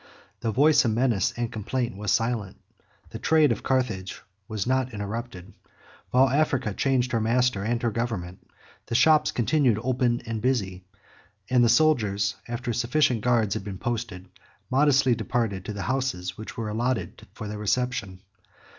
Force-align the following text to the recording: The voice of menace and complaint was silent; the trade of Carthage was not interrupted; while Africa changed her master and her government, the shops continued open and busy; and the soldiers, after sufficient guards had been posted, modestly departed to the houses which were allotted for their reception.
The 0.39 0.49
voice 0.51 0.83
of 0.83 0.89
menace 0.93 1.31
and 1.37 1.51
complaint 1.51 1.95
was 1.95 2.11
silent; 2.11 2.57
the 3.11 3.19
trade 3.19 3.51
of 3.51 3.61
Carthage 3.61 4.19
was 4.47 4.65
not 4.65 4.95
interrupted; 4.95 5.53
while 6.09 6.27
Africa 6.27 6.73
changed 6.73 7.11
her 7.11 7.21
master 7.21 7.63
and 7.63 7.79
her 7.83 7.91
government, 7.91 8.39
the 8.87 8.95
shops 8.95 9.31
continued 9.31 9.77
open 9.83 10.23
and 10.25 10.41
busy; 10.41 10.85
and 11.51 11.63
the 11.63 11.69
soldiers, 11.69 12.33
after 12.47 12.73
sufficient 12.73 13.21
guards 13.21 13.53
had 13.53 13.63
been 13.63 13.77
posted, 13.77 14.27
modestly 14.71 15.13
departed 15.13 15.65
to 15.65 15.71
the 15.73 15.83
houses 15.83 16.35
which 16.35 16.57
were 16.57 16.69
allotted 16.69 17.27
for 17.33 17.47
their 17.47 17.59
reception. 17.59 18.23